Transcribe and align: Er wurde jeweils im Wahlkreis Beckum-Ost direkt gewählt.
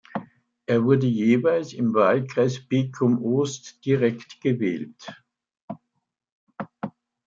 Er 0.65 0.83
wurde 0.83 1.05
jeweils 1.05 1.73
im 1.73 1.93
Wahlkreis 1.93 2.67
Beckum-Ost 2.67 3.85
direkt 3.85 4.41
gewählt. 4.41 5.15